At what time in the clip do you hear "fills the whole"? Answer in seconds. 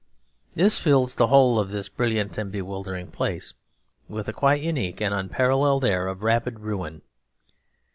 0.79-1.59